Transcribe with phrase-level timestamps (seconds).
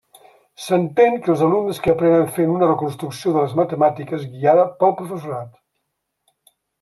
[0.67, 5.53] S'entén que els alumnes que aprenen fent una reconstrucció de les matemàtiques guiada pel professorat.